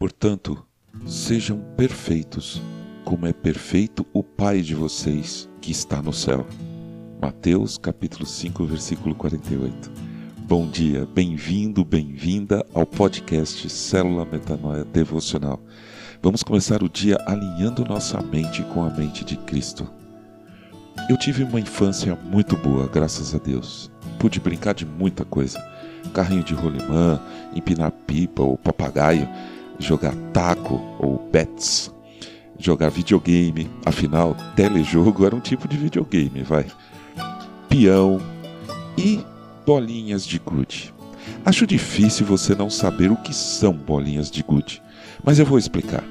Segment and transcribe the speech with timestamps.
[0.00, 0.66] Portanto,
[1.04, 2.62] sejam perfeitos,
[3.04, 6.46] como é perfeito o Pai de vocês que está no céu.
[7.20, 9.92] Mateus capítulo 5, versículo 48.
[10.38, 15.60] Bom dia, bem-vindo, bem-vinda ao podcast Célula Metanoia Devocional.
[16.22, 19.86] Vamos começar o dia alinhando nossa mente com a mente de Cristo.
[21.10, 23.90] Eu tive uma infância muito boa, graças a Deus.
[24.18, 25.62] Pude brincar de muita coisa.
[26.14, 27.20] Carrinho de rolimã,
[27.54, 29.28] empinar pipa ou papagaio,
[29.80, 31.92] jogar taco ou bets,
[32.58, 33.68] jogar videogame.
[33.84, 36.66] Afinal, telejogo era um tipo de videogame, vai.
[37.68, 38.20] Peão
[38.96, 39.20] e
[39.66, 40.92] bolinhas de gude.
[41.44, 44.82] Acho difícil você não saber o que são bolinhas de gude,
[45.24, 46.04] mas eu vou explicar.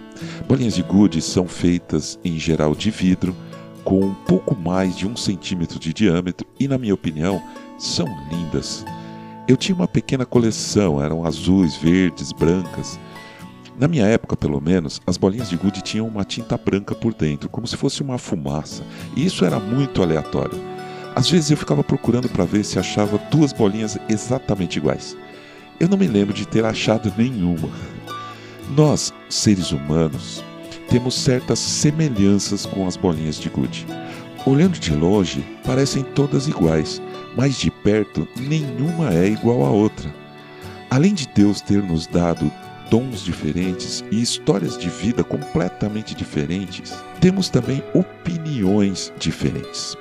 [0.47, 3.35] Bolinhas de gude são feitas em geral de vidro,
[3.83, 7.41] com um pouco mais de um centímetro de diâmetro e, na minha opinião,
[7.77, 8.85] são lindas.
[9.47, 12.99] Eu tinha uma pequena coleção, eram azuis, verdes, brancas.
[13.79, 17.47] Na minha época, pelo menos, as bolinhas de gude tinham uma tinta branca por dentro,
[17.47, 18.83] como se fosse uma fumaça,
[19.15, 20.59] e isso era muito aleatório.
[21.15, 25.15] Às vezes eu ficava procurando para ver se achava duas bolinhas exatamente iguais.
[25.79, 27.69] Eu não me lembro de ter achado nenhuma.
[28.75, 30.43] Nós, seres humanos,
[30.89, 33.87] temos certas semelhanças com as bolinhas de gude.
[34.45, 37.01] Olhando de longe, parecem todas iguais,
[37.37, 40.13] mas de perto nenhuma é igual à outra.
[40.89, 42.51] Além de Deus ter nos dado
[42.89, 49.95] dons diferentes e histórias de vida completamente diferentes, temos também opiniões diferentes.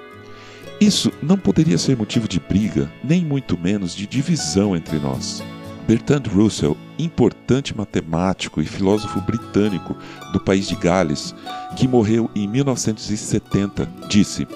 [0.80, 5.42] Isso não poderia ser motivo de briga, nem muito menos de divisão entre nós.
[5.88, 9.96] Bertrand Russell, importante matemático e filósofo britânico
[10.32, 11.34] do país de Gales,
[11.76, 14.46] que morreu em 1970, disse: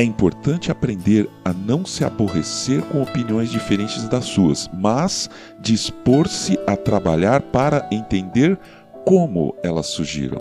[0.00, 5.28] É importante aprender a não se aborrecer com opiniões diferentes das suas, mas
[5.60, 8.58] dispor-se a trabalhar para entender
[9.04, 10.38] como elas surgiram.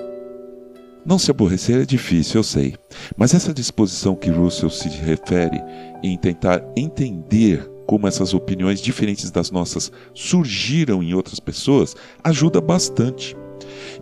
[1.05, 2.75] Não se aborrecer é difícil, eu sei,
[3.17, 5.61] mas essa disposição que Russell se refere
[6.01, 13.35] em tentar entender como essas opiniões diferentes das nossas surgiram em outras pessoas ajuda bastante.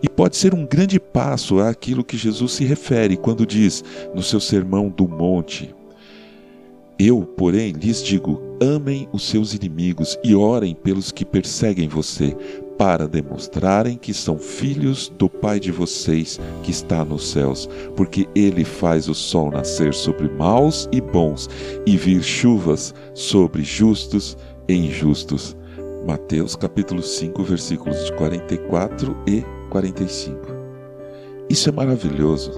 [0.02, 3.84] E pode ser um grande passo àquilo que Jesus se refere quando diz
[4.14, 5.74] no seu sermão do monte:
[7.00, 12.36] Eu, porém, lhes digo: amem os seus inimigos e orem pelos que perseguem você,
[12.78, 18.64] para demonstrarem que são filhos do Pai de vocês que está nos céus, porque ele
[18.64, 21.50] faz o sol nascer sobre maus e bons
[21.86, 25.56] e vir chuvas sobre justos e injustos.
[26.06, 30.40] Mateus capítulo 5, versículos de 44 e 45.
[31.50, 32.52] Isso é maravilhoso.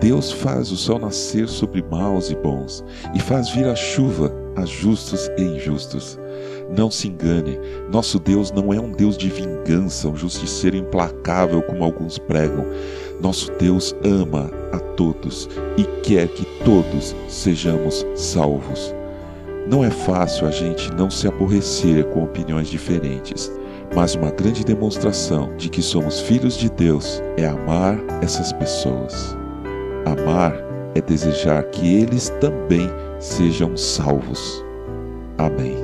[0.00, 2.84] Deus faz o sol nascer sobre maus e bons
[3.14, 6.18] e faz vir a chuva a justos e injustos.
[6.76, 7.58] Não se engane,
[7.90, 12.64] nosso Deus não é um Deus de vingança, um justiceiro implacável como alguns pregam.
[13.20, 18.94] Nosso Deus ama a todos e quer que todos sejamos salvos.
[19.68, 23.52] Não é fácil a gente não se aborrecer com opiniões diferentes,
[23.94, 29.36] mas uma grande demonstração de que somos filhos de Deus é amar essas pessoas.
[30.04, 30.54] Amar
[30.94, 34.64] é desejar que eles também sejam salvos.
[35.38, 35.76] Amém.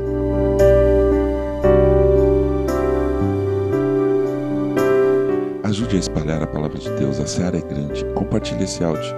[5.64, 8.04] Ajude a espalhar a palavra de Deus, a seara é grande.
[8.14, 9.14] Compartilhe esse áudio.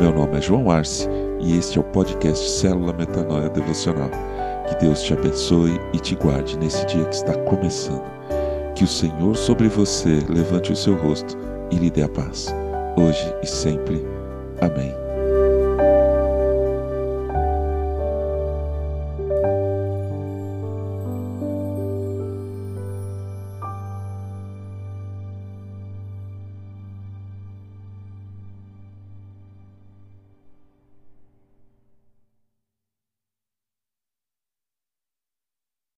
[0.00, 1.08] Meu nome é João Arce
[1.40, 4.10] e este é o podcast Célula Metanoia Devocional.
[4.68, 8.02] Que Deus te abençoe e te guarde nesse dia que está começando.
[8.74, 11.36] Que o Senhor sobre você levante o seu rosto
[11.70, 12.52] e lhe dê a paz,
[12.96, 14.04] hoje e sempre.
[14.60, 15.05] Amém.